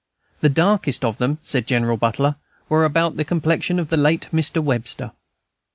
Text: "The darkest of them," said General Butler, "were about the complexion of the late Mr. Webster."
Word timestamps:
"The 0.39 0.49
darkest 0.49 1.05
of 1.05 1.19
them," 1.19 1.37
said 1.43 1.67
General 1.67 1.95
Butler, 1.95 2.35
"were 2.69 2.85
about 2.85 3.17
the 3.17 3.23
complexion 3.23 3.77
of 3.77 3.89
the 3.89 3.97
late 3.97 4.27
Mr. 4.33 4.59
Webster." 4.59 5.11